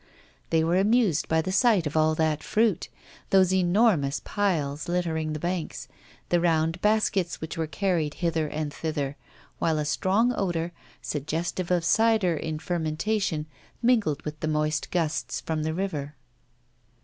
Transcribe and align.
They 0.49 0.63
were 0.63 0.77
amused 0.79 1.27
by 1.29 1.43
the 1.43 1.51
sight 1.51 1.85
of 1.85 1.95
all 1.95 2.15
that 2.15 2.41
fruit, 2.41 2.89
those 3.29 3.53
enormous 3.53 4.19
piles 4.25 4.87
littering 4.87 5.33
the 5.33 5.39
banks, 5.39 5.87
the 6.29 6.39
round 6.41 6.81
baskets 6.81 7.39
which 7.39 7.55
were 7.55 7.67
carried 7.67 8.15
hither 8.15 8.47
and 8.47 8.73
thither, 8.73 9.15
while 9.59 9.77
a 9.77 9.85
strong 9.85 10.33
odour, 10.35 10.71
suggestive 11.03 11.69
of 11.69 11.85
cider 11.85 12.35
in 12.35 12.57
fermentation, 12.57 13.45
mingled 13.83 14.23
with 14.25 14.39
the 14.39 14.47
moist 14.47 14.89
gusts 14.89 15.39
from 15.39 15.61
the 15.61 15.73
river. 15.75 16.15